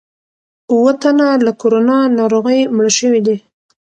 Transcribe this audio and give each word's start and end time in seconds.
اووه 0.71 0.93
تنه 1.01 1.27
له 1.45 1.51
کورونا 1.61 1.97
ناروغۍ 2.17 2.59
مړه 2.75 2.91
شوي 2.99 3.21
دي. 3.27 3.35